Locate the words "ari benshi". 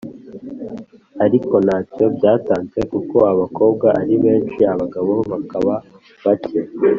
4.01-4.61